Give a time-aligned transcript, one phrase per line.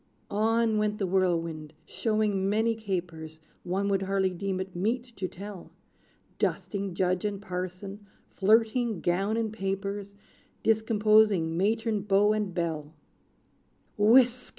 [0.31, 5.69] On went the Whirlwind, showing many capers One would hardly deem it meet to tell;
[6.39, 10.15] Dusting Judge and Parson flirting gown and papers,
[10.63, 12.95] Discomposing matron, beau and belle.
[13.95, 14.49] "Whisk!"